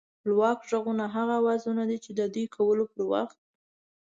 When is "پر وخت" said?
2.91-3.39